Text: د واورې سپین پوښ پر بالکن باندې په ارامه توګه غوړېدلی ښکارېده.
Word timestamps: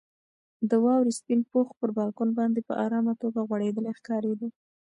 د 0.69 0.71
واورې 0.83 1.11
سپین 1.19 1.39
پوښ 1.51 1.67
پر 1.79 1.89
بالکن 1.97 2.29
باندې 2.39 2.59
په 2.67 2.73
ارامه 2.85 3.13
توګه 3.21 3.39
غوړېدلی 3.47 3.91
ښکارېده. 3.99 4.47